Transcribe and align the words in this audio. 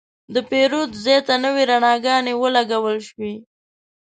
د 0.33 0.35
پیرود 0.49 0.89
ځای 1.03 1.19
ته 1.27 1.33
نوې 1.43 1.63
رڼاګانې 1.71 2.33
ولګول 2.41 2.97
شوې. 3.09 3.33